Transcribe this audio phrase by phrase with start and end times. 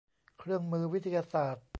[0.39, 1.65] เครื่องมือวิทยาศาสตร์